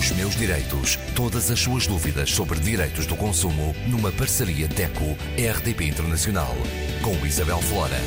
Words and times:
Os 0.00 0.12
meus 0.12 0.34
direitos. 0.34 0.96
Todas 1.14 1.50
as 1.50 1.60
suas 1.60 1.86
dúvidas 1.86 2.30
sobre 2.30 2.58
direitos 2.58 3.06
do 3.06 3.14
consumo 3.14 3.74
numa 3.86 4.10
parceria 4.10 4.66
DECO-RDP 4.66 5.84
Internacional. 5.92 6.56
Com 7.04 7.12
Isabel 7.26 7.58
Flora. 7.58 8.00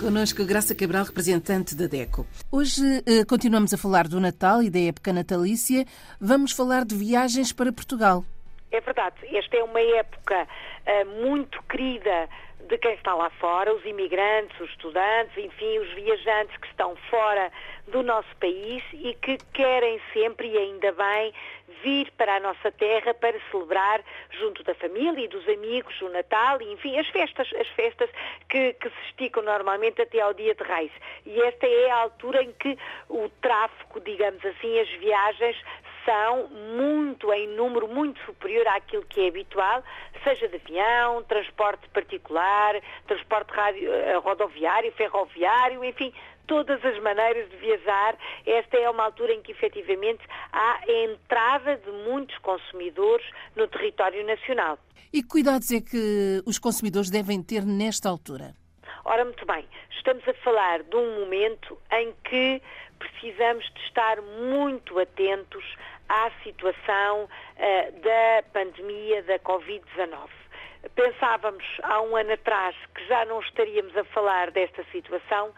Conosco 0.00 0.44
Graça 0.44 0.74
Cabral, 0.74 1.04
representante 1.04 1.76
da 1.76 1.86
DECO. 1.86 2.26
Hoje 2.50 2.82
eh, 3.06 3.24
continuamos 3.24 3.72
a 3.72 3.78
falar 3.78 4.08
do 4.08 4.18
Natal 4.18 4.60
e 4.60 4.68
da 4.68 4.80
época 4.80 5.12
natalícia. 5.12 5.84
Vamos 6.20 6.50
falar 6.50 6.84
de 6.84 6.96
viagens 6.96 7.52
para 7.52 7.70
Portugal. 7.72 8.24
É 8.72 8.80
verdade. 8.80 9.14
Esta 9.30 9.58
é 9.58 9.62
uma 9.62 9.80
época 9.80 10.42
uh, 10.42 11.22
muito 11.22 11.62
querida 11.70 12.28
de 12.68 12.76
quem 12.78 12.94
está 12.94 13.14
lá 13.14 13.30
fora, 13.38 13.74
os 13.74 13.84
imigrantes, 13.84 14.58
os 14.60 14.68
estudantes, 14.70 15.36
enfim, 15.38 15.78
os 15.78 15.94
viajantes 15.94 16.56
que 16.58 16.66
estão 16.66 16.94
fora 17.08 17.50
do 17.90 18.02
nosso 18.02 18.34
país 18.36 18.82
e 18.92 19.14
que 19.14 19.38
querem 19.52 20.00
sempre, 20.12 20.48
e 20.48 20.58
ainda 20.58 20.92
bem, 20.92 21.32
vir 21.82 22.10
para 22.16 22.36
a 22.36 22.40
nossa 22.40 22.70
terra 22.72 23.14
para 23.14 23.38
celebrar 23.50 24.02
junto 24.30 24.62
da 24.64 24.74
família 24.74 25.24
e 25.24 25.28
dos 25.28 25.46
amigos 25.48 26.00
o 26.02 26.08
Natal 26.08 26.60
e, 26.60 26.72
enfim, 26.72 26.98
as 26.98 27.06
festas, 27.08 27.48
as 27.58 27.68
festas 27.68 28.10
que, 28.48 28.72
que 28.74 28.88
se 28.88 29.00
esticam 29.06 29.42
normalmente 29.42 30.02
até 30.02 30.20
ao 30.20 30.34
dia 30.34 30.54
de 30.54 30.64
Reis. 30.64 30.92
E 31.24 31.40
esta 31.42 31.66
é 31.66 31.90
a 31.90 31.96
altura 31.96 32.42
em 32.42 32.52
que 32.52 32.76
o 33.08 33.28
tráfego, 33.40 34.00
digamos 34.00 34.44
assim, 34.44 34.78
as 34.78 34.88
viagens 34.90 35.56
são 36.04 36.48
muito, 36.48 37.30
em 37.32 37.48
número 37.48 37.86
muito 37.86 38.18
superior 38.24 38.66
àquilo 38.68 39.04
que 39.04 39.20
é 39.20 39.28
habitual, 39.28 39.82
seja 40.24 40.48
de 40.48 40.56
avião, 40.56 41.22
transporte 41.24 41.86
particular, 41.90 42.80
transporte 43.06 43.52
radio, 43.52 43.92
eh, 43.92 44.16
rodoviário, 44.16 44.90
ferroviário, 44.92 45.84
enfim, 45.84 46.12
todas 46.48 46.84
as 46.84 46.98
maneiras 47.00 47.48
de 47.50 47.56
viajar. 47.58 48.16
Esta 48.44 48.76
é 48.76 48.90
uma 48.90 49.04
altura 49.04 49.34
em 49.34 49.42
que 49.42 49.52
efetivamente 49.52 50.22
há 50.52 50.80
a 50.82 50.92
entrada 51.04 51.76
de 51.76 51.90
muitos 52.10 52.36
consumidores 52.38 53.24
no 53.54 53.68
território 53.68 54.26
nacional. 54.26 54.78
E 55.12 55.22
que 55.22 55.28
cuidados 55.28 55.70
é 55.70 55.80
que 55.80 56.42
os 56.44 56.58
consumidores 56.58 57.10
devem 57.10 57.40
ter 57.42 57.64
nesta 57.64 58.08
altura? 58.08 58.54
Ora, 59.04 59.24
muito 59.24 59.46
bem, 59.46 59.64
estamos 59.90 60.26
a 60.26 60.34
falar 60.34 60.82
de 60.82 60.96
um 60.96 61.20
momento 61.20 61.78
em 61.92 62.12
que 62.24 62.60
precisamos 62.98 63.64
de 63.74 63.80
estar 63.86 64.20
muito 64.20 64.98
atentos 64.98 65.64
à 66.08 66.30
situação 66.42 67.24
uh, 67.24 68.00
da 68.00 68.42
pandemia 68.52 69.22
da 69.22 69.38
Covid-19. 69.38 70.28
Pensávamos 70.94 71.64
há 71.82 72.00
um 72.02 72.16
ano 72.16 72.32
atrás 72.32 72.74
que 72.94 73.06
já 73.06 73.24
não 73.24 73.40
estaríamos 73.40 73.96
a 73.96 74.04
falar 74.04 74.50
desta 74.50 74.84
situação, 74.92 75.52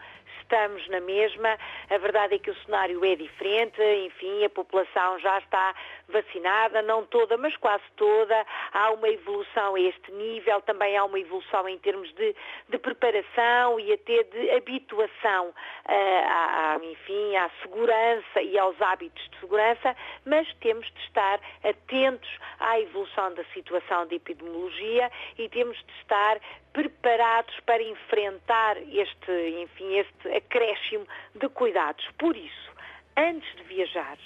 estamos 0.51 0.85
na 0.89 0.99
mesma. 0.99 1.57
A 1.89 1.97
verdade 1.97 2.35
é 2.35 2.39
que 2.39 2.51
o 2.51 2.55
cenário 2.65 3.03
é 3.05 3.15
diferente, 3.15 3.81
enfim, 4.05 4.43
a 4.43 4.49
população 4.49 5.17
já 5.19 5.37
está 5.39 5.73
vacinada, 6.09 6.81
não 6.81 7.05
toda, 7.05 7.37
mas 7.37 7.55
quase 7.55 7.83
toda. 7.95 8.45
Há 8.73 8.91
uma 8.91 9.07
evolução 9.07 9.75
a 9.75 9.79
este 9.79 10.11
nível, 10.11 10.61
também 10.61 10.97
há 10.97 11.05
uma 11.05 11.19
evolução 11.19 11.69
em 11.69 11.77
termos 11.79 12.13
de, 12.15 12.35
de 12.67 12.77
preparação 12.77 13.79
e 13.79 13.93
até 13.93 14.23
de 14.23 14.51
habituação, 14.51 15.49
uh, 15.49 15.53
à, 15.87 16.79
enfim, 16.83 17.35
à 17.37 17.49
segurança 17.61 18.41
e 18.41 18.59
aos 18.59 18.79
hábitos 18.81 19.23
de 19.29 19.39
segurança, 19.39 19.95
mas 20.25 20.53
temos 20.55 20.85
de 20.85 20.99
estar 21.05 21.39
atentos 21.63 22.29
à 22.59 22.77
evolução 22.81 23.33
da 23.33 23.43
situação 23.53 24.05
de 24.07 24.15
epidemiologia 24.15 25.09
e 25.37 25.47
temos 25.47 25.77
de 25.77 25.93
estar 26.01 26.39
preparados 26.73 27.53
para 27.65 27.81
enfrentar 27.83 28.77
este, 28.77 29.61
enfim, 29.61 29.97
este 29.97 30.35
acréscimo 30.35 31.05
de 31.35 31.49
cuidados. 31.49 32.05
Por 32.17 32.35
isso, 32.35 32.71
antes 33.17 33.55
de 33.55 33.63
viajar, 33.63 34.17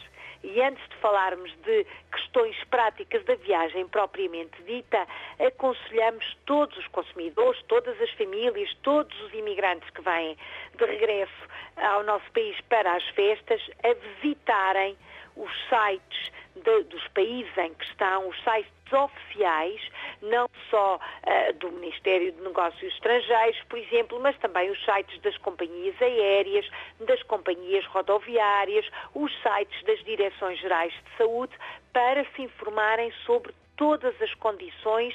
e 0.45 0.61
antes 0.61 0.87
de 0.89 0.95
falarmos 0.97 1.51
de 1.63 1.85
questões 2.11 2.55
práticas 2.65 3.25
da 3.25 3.35
viagem 3.35 3.87
propriamente 3.87 4.61
dita, 4.63 5.07
aconselhamos 5.39 6.37
todos 6.45 6.77
os 6.77 6.87
consumidores, 6.89 7.61
todas 7.63 7.99
as 7.99 8.11
famílias, 8.11 8.71
todos 8.83 9.19
os 9.21 9.33
imigrantes 9.33 9.89
que 9.89 10.01
vêm 10.01 10.37
de 10.77 10.85
regresso 10.85 11.33
ao 11.77 12.03
nosso 12.03 12.31
país 12.31 12.55
para 12.69 12.95
as 12.95 13.03
festas 13.09 13.61
a 13.83 13.93
visitarem 14.21 14.95
os 15.35 15.51
sites 15.69 16.31
de, 16.55 16.83
dos 16.83 17.07
países 17.09 17.57
em 17.57 17.73
que 17.73 17.85
estão, 17.85 18.27
os 18.29 18.37
sites 18.43 18.71
oficiais, 18.93 19.81
não 20.21 20.47
só 20.69 20.95
uh, 20.97 21.53
do 21.53 21.71
Ministério 21.71 22.31
de 22.31 22.41
Negócios 22.41 22.93
Estrangeiros, 22.93 23.61
por 23.67 23.79
exemplo, 23.79 24.19
mas 24.19 24.37
também 24.37 24.69
os 24.69 24.85
sites 24.85 25.19
das 25.21 25.37
companhias 25.37 25.99
aéreas, 26.01 26.69
das 27.01 27.21
companhias 27.23 27.85
rodoviárias, 27.87 28.85
os 29.13 29.31
sites 29.41 29.83
das 29.83 30.03
Direções 30.05 30.59
Gerais 30.59 30.93
de 30.93 31.17
Saúde, 31.17 31.53
para 31.91 32.25
se 32.35 32.43
informarem 32.43 33.11
sobre 33.25 33.53
todas 33.75 34.19
as 34.21 34.33
condições 34.35 35.13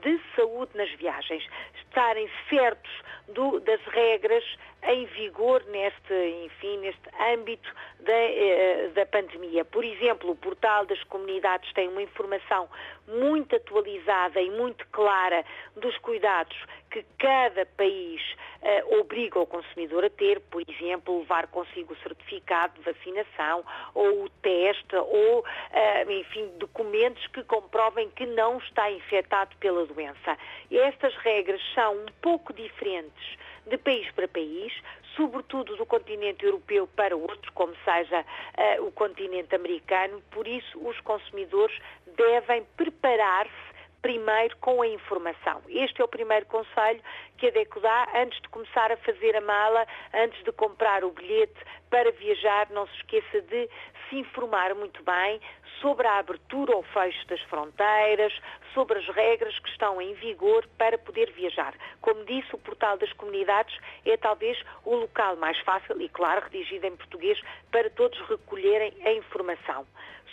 de 0.00 0.20
saúde 0.34 0.70
nas 0.74 0.90
viagens, 0.92 1.46
estarem 1.84 2.28
certos 2.48 2.90
do, 3.28 3.60
das 3.60 3.80
regras 3.86 4.44
em 4.84 5.06
vigor 5.06 5.62
neste, 5.66 6.12
enfim, 6.44 6.78
neste 6.78 7.08
âmbito 7.32 7.72
da, 8.00 8.12
eh, 8.12 8.90
da 8.94 9.06
pandemia. 9.06 9.64
Por 9.64 9.84
exemplo, 9.84 10.30
o 10.30 10.36
portal 10.36 10.84
das 10.86 11.02
comunidades 11.04 11.72
tem 11.72 11.88
uma 11.88 12.02
informação 12.02 12.68
muito 13.06 13.54
atualizada 13.54 14.40
e 14.40 14.50
muito 14.50 14.86
clara 14.88 15.44
dos 15.76 15.96
cuidados 15.98 16.56
que 16.90 17.04
cada 17.18 17.64
país 17.64 18.20
eh, 18.60 18.84
obriga 18.98 19.38
o 19.38 19.46
consumidor 19.46 20.04
a 20.04 20.10
ter, 20.10 20.40
por 20.40 20.62
exemplo, 20.68 21.20
levar 21.20 21.46
consigo 21.46 21.94
o 21.94 21.96
certificado 21.96 22.74
de 22.74 22.92
vacinação 22.92 23.64
ou 23.94 24.24
o 24.24 24.28
teste 24.42 24.96
ou, 24.96 25.44
eh, 25.72 26.04
enfim, 26.12 26.50
documentos 26.58 27.26
que 27.28 27.42
comprovem 27.44 28.10
que 28.10 28.26
não 28.26 28.58
está 28.58 28.90
infectado 28.90 29.56
pela 29.56 29.81
doença. 29.86 30.38
E 30.70 30.78
estas 30.78 31.14
regras 31.16 31.60
são 31.74 31.94
um 31.94 32.06
pouco 32.20 32.52
diferentes 32.52 33.36
de 33.66 33.78
país 33.78 34.10
para 34.12 34.26
país, 34.26 34.72
sobretudo 35.16 35.76
do 35.76 35.86
continente 35.86 36.44
europeu 36.44 36.86
para 36.96 37.16
outro, 37.16 37.52
como 37.52 37.74
seja 37.84 38.20
uh, 38.20 38.86
o 38.86 38.92
continente 38.92 39.54
americano. 39.54 40.22
Por 40.30 40.48
isso, 40.48 40.78
os 40.86 40.98
consumidores 41.00 41.78
devem 42.16 42.64
preparar-se 42.76 43.71
primeiro 44.02 44.56
com 44.58 44.82
a 44.82 44.88
informação. 44.88 45.62
Este 45.68 46.02
é 46.02 46.04
o 46.04 46.08
primeiro 46.08 46.44
conselho 46.46 47.00
que 47.38 47.46
a 47.46 47.50
DECO 47.50 47.80
dá 47.80 48.08
antes 48.16 48.40
de 48.42 48.48
começar 48.48 48.90
a 48.90 48.96
fazer 48.98 49.36
a 49.36 49.40
mala, 49.40 49.86
antes 50.12 50.42
de 50.42 50.52
comprar 50.52 51.04
o 51.04 51.12
bilhete 51.12 51.58
para 51.88 52.10
viajar. 52.10 52.68
Não 52.70 52.86
se 52.88 52.96
esqueça 52.96 53.40
de 53.42 53.68
se 54.10 54.16
informar 54.16 54.74
muito 54.74 55.02
bem 55.04 55.40
sobre 55.80 56.06
a 56.06 56.18
abertura 56.18 56.76
ou 56.76 56.82
fecho 56.82 57.26
das 57.28 57.40
fronteiras, 57.42 58.32
sobre 58.74 58.98
as 58.98 59.06
regras 59.08 59.58
que 59.58 59.68
estão 59.70 60.00
em 60.00 60.14
vigor 60.14 60.66
para 60.78 60.98
poder 60.98 61.30
viajar. 61.32 61.74
Como 62.00 62.24
disse, 62.24 62.54
o 62.54 62.58
portal 62.58 62.96
das 62.98 63.12
comunidades 63.14 63.76
é 64.04 64.16
talvez 64.16 64.58
o 64.84 64.94
local 64.94 65.36
mais 65.36 65.58
fácil 65.60 66.00
e, 66.00 66.08
claro, 66.08 66.42
redigido 66.42 66.86
em 66.86 66.96
português 66.96 67.40
para 67.70 67.90
todos 67.90 68.18
recolherem 68.28 68.92
a 69.04 69.12
informação. 69.12 69.86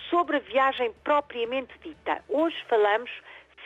Sobre 0.09 0.38
a 0.38 0.40
viagem 0.40 0.94
propriamente 1.03 1.74
dita, 1.79 2.24
hoje 2.29 2.58
falamos 2.68 3.12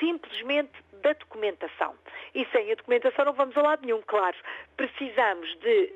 simplesmente 0.03 0.74
da 1.02 1.14
documentação. 1.14 1.96
E 2.36 2.46
sem 2.52 2.72
a 2.72 2.75
documentação 2.75 3.25
não 3.25 3.34
vamos 3.34 3.56
a 3.56 3.62
lado 3.62 3.86
nenhum, 3.86 4.02
claro. 4.02 4.36
Precisamos 4.75 5.56
de 5.59 5.94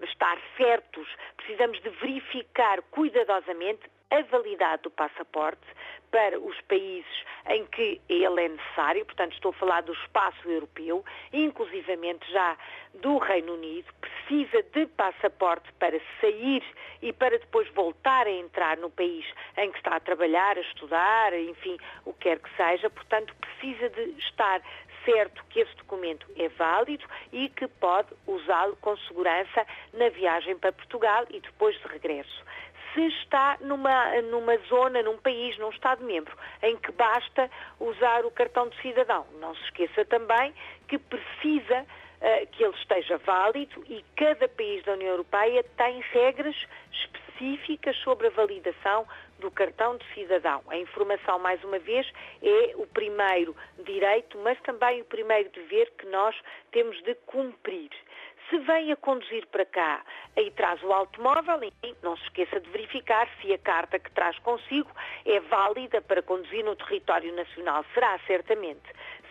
uh, 0.00 0.04
estar 0.04 0.38
certos, 0.56 1.08
precisamos 1.36 1.80
de 1.82 1.88
verificar 1.90 2.82
cuidadosamente 2.90 3.82
a 4.12 4.22
validade 4.30 4.82
do 4.82 4.90
passaporte 4.90 5.66
para 6.10 6.38
os 6.38 6.60
países 6.62 7.24
em 7.48 7.64
que 7.64 7.98
ele 8.08 8.44
é 8.44 8.48
necessário, 8.50 9.04
portanto 9.06 9.32
estou 9.32 9.50
a 9.50 9.54
falar 9.54 9.80
do 9.80 9.94
espaço 9.94 10.46
europeu, 10.46 11.02
inclusivamente 11.32 12.30
já 12.30 12.56
do 13.00 13.16
Reino 13.16 13.54
Unido, 13.54 13.90
precisa 13.98 14.62
de 14.62 14.86
passaporte 14.88 15.72
para 15.78 15.98
sair 16.20 16.62
e 17.00 17.12
para 17.14 17.38
depois 17.38 17.66
voltar 17.70 18.26
a 18.26 18.30
entrar 18.30 18.76
no 18.76 18.90
país 18.90 19.24
em 19.56 19.72
que 19.72 19.78
está 19.78 19.96
a 19.96 20.00
trabalhar, 20.00 20.58
a 20.58 20.60
estudar, 20.60 21.32
enfim, 21.32 21.78
o 22.04 22.12
que 22.12 22.28
quer 22.28 22.38
que 22.38 22.54
seja, 22.54 22.90
portanto 22.90 23.34
precisa 23.36 23.88
de 23.88 24.02
estar 24.18 24.60
certo 25.06 25.42
que 25.48 25.60
esse 25.60 25.74
documento 25.76 26.26
é 26.36 26.48
válido 26.50 27.04
e 27.32 27.48
que 27.48 27.66
pode 27.66 28.08
usá-lo 28.26 28.76
com 28.76 28.96
segurança 28.98 29.66
na 29.94 30.10
viagem 30.10 30.56
para 30.58 30.72
Portugal 30.72 31.24
e 31.30 31.40
depois 31.40 31.74
de 31.80 31.88
regresso 31.88 32.44
se 32.94 33.00
está 33.22 33.56
numa, 33.60 34.20
numa 34.22 34.56
zona, 34.68 35.02
num 35.02 35.16
país, 35.18 35.56
num 35.58 35.70
Estado-membro, 35.70 36.36
em 36.62 36.76
que 36.76 36.92
basta 36.92 37.50
usar 37.80 38.24
o 38.24 38.30
cartão 38.30 38.68
de 38.68 38.80
cidadão. 38.80 39.26
Não 39.40 39.54
se 39.54 39.62
esqueça 39.64 40.04
também 40.04 40.54
que 40.88 40.98
precisa 40.98 41.82
uh, 41.82 42.46
que 42.52 42.64
ele 42.64 42.76
esteja 42.76 43.18
válido 43.18 43.82
e 43.88 44.04
cada 44.16 44.48
país 44.48 44.84
da 44.84 44.92
União 44.92 45.10
Europeia 45.10 45.64
tem 45.76 46.00
regras 46.12 46.56
específicas 46.92 47.96
sobre 47.98 48.28
a 48.28 48.30
validação 48.30 49.06
do 49.42 49.50
cartão 49.50 49.96
de 49.98 50.14
cidadão. 50.14 50.62
A 50.68 50.76
informação, 50.78 51.38
mais 51.38 51.62
uma 51.62 51.78
vez, 51.78 52.10
é 52.42 52.72
o 52.76 52.86
primeiro 52.86 53.54
direito, 53.84 54.38
mas 54.38 54.58
também 54.62 55.02
o 55.02 55.04
primeiro 55.04 55.50
dever 55.50 55.90
que 55.98 56.06
nós 56.06 56.34
temos 56.70 57.00
de 57.02 57.14
cumprir. 57.26 57.90
Se 58.48 58.58
vem 58.58 58.92
a 58.92 58.96
conduzir 58.96 59.46
para 59.48 59.64
cá 59.64 60.04
e 60.36 60.50
traz 60.52 60.82
o 60.82 60.92
automóvel, 60.92 61.60
não 62.02 62.16
se 62.16 62.22
esqueça 62.24 62.60
de 62.60 62.68
verificar 62.70 63.28
se 63.40 63.52
a 63.52 63.58
carta 63.58 63.98
que 63.98 64.10
traz 64.12 64.38
consigo 64.40 64.90
é 65.24 65.40
válida 65.40 66.00
para 66.00 66.22
conduzir 66.22 66.64
no 66.64 66.76
território 66.76 67.34
nacional. 67.34 67.84
Será, 67.94 68.18
certamente. 68.26 68.82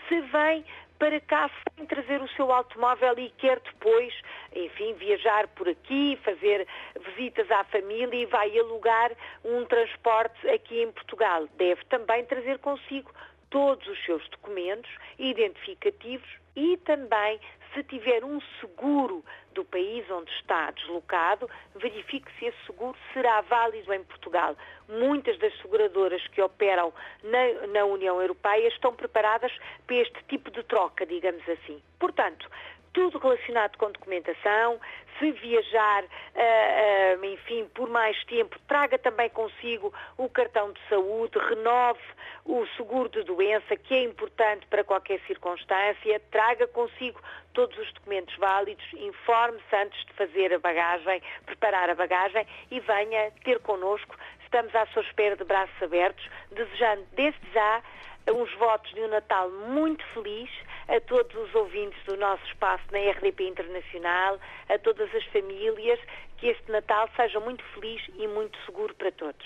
Se 0.08 0.19
vem 0.22 0.66
para 1.01 1.19
cá 1.21 1.50
sem 1.75 1.88
trazer 1.88 2.21
o 2.21 2.27
seu 2.30 2.51
automóvel 2.53 3.18
e 3.18 3.31
quer 3.39 3.59
depois, 3.59 4.13
enfim, 4.56 4.94
viajar 4.94 5.48
por 5.48 5.68
aqui, 5.68 6.15
fazer 6.24 6.68
visitas 7.15 7.50
à 7.50 7.63
família 7.63 8.15
e 8.15 8.27
vai 8.27 8.56
alugar 8.59 9.12
um 9.44 9.65
transporte 9.65 10.48
aqui 10.48 10.80
em 10.80 10.92
Portugal. 10.92 11.48
Deve 11.57 11.83
também 11.86 12.24
trazer 12.25 12.59
consigo 12.59 13.12
todos 13.50 13.88
os 13.88 14.06
seus 14.06 14.30
documentos 14.30 14.92
identificativos 15.18 16.40
e 16.56 16.77
também 16.77 17.39
se 17.74 17.83
tiver 17.83 18.24
um 18.24 18.39
seguro 18.59 19.24
do 19.53 19.63
país 19.65 20.09
onde 20.09 20.31
está 20.31 20.71
deslocado, 20.71 21.50
verifique 21.75 22.31
se 22.38 22.45
esse 22.45 22.65
seguro 22.65 22.98
será 23.13 23.42
válido 23.42 23.94
em 23.94 24.03
Portugal. 24.03 24.56
Muitas 24.88 25.38
das 25.39 25.53
seguradoras 25.62 26.25
que 26.27 26.42
operam 26.42 26.94
na, 27.24 27.68
na, 27.68 27.86
União 27.86 28.21
Europeia 28.21 28.68
estão 28.68 28.94
preparadas 28.94 29.51
para 29.86 29.95
este 29.98 30.24
tipo 30.25 30.51
de 30.51 30.63
troca, 30.63 31.06
digamos 31.06 31.48
assim. 31.48 31.81
Portanto, 32.00 32.50
tudo 32.93 33.17
relacionado 33.17 33.77
com 33.77 33.91
documentação. 33.91 34.79
Se 35.19 35.31
viajar, 35.33 36.03
uh, 36.03 37.21
uh, 37.21 37.25
enfim, 37.25 37.69
por 37.75 37.89
mais 37.89 38.21
tempo, 38.25 38.57
traga 38.67 38.97
também 38.97 39.29
consigo 39.29 39.93
o 40.17 40.27
cartão 40.27 40.71
de 40.71 40.79
saúde, 40.89 41.38
renove 41.38 42.01
o 42.43 42.65
seguro 42.75 43.07
de 43.09 43.23
doença, 43.23 43.75
que 43.75 43.93
é 43.93 44.03
importante 44.03 44.65
para 44.67 44.83
qualquer 44.83 45.19
circunstância, 45.27 46.19
traga 46.31 46.67
consigo 46.67 47.21
todos 47.53 47.77
os 47.77 47.93
documentos 47.93 48.35
válidos, 48.38 48.83
informe-se 48.93 49.75
antes 49.75 50.05
de 50.05 50.13
fazer 50.13 50.53
a 50.53 50.59
bagagem, 50.59 51.21
preparar 51.45 51.89
a 51.89 51.95
bagagem 51.95 52.47
e 52.71 52.79
venha 52.79 53.31
ter 53.43 53.59
connosco. 53.59 54.15
Estamos 54.43 54.73
à 54.75 54.85
sua 54.88 55.03
espera 55.03 55.35
de 55.35 55.43
braços 55.43 55.83
abertos, 55.83 56.27
desejando 56.51 57.05
desde 57.13 57.51
já 57.53 57.83
uns 58.29 58.53
votos 58.56 58.91
de 58.94 59.01
um 59.01 59.07
Natal 59.07 59.50
muito 59.50 60.03
feliz 60.13 60.50
a 60.88 61.00
todos 61.01 61.35
os 61.35 61.56
ouvintes 61.56 61.97
do 62.06 62.18
nosso 62.18 62.44
espaço 62.45 62.83
na 62.91 63.00
RDP 63.12 63.47
Internacional, 63.47 64.39
a 64.69 64.77
todas 64.79 65.13
as 65.15 65.23
famílias, 65.25 66.00
que 66.38 66.47
este 66.47 66.71
Natal 66.71 67.09
seja 67.15 67.39
muito 67.39 67.63
feliz 67.73 68.01
e 68.18 68.27
muito 68.27 68.57
seguro 68.65 68.94
para 68.95 69.12
todos. 69.12 69.45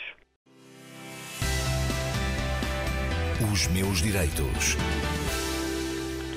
Os 3.51 3.68
meus 3.68 4.01
direitos. 4.01 4.75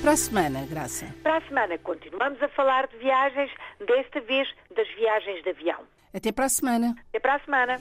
Para 0.02 0.12
a 0.12 0.17
semana, 0.17 0.67
Graça. 0.67 1.06
Para 1.23 1.38
a 1.38 1.41
semana 1.43 1.79
continuamos 1.79 2.41
a 2.43 2.49
falar 2.49 2.87
de 2.87 2.96
viagens, 2.99 3.50
desta 3.81 4.20
vez 4.20 4.49
das 4.75 4.88
viagens 4.94 5.43
de 5.43 5.50
avião. 5.50 5.81
Até 6.14 6.32
para 6.32 6.44
a 6.44 6.49
semana. 6.49 6.94
Até 7.08 7.20
para 7.20 7.34
a 7.34 7.38
semana. 7.41 7.81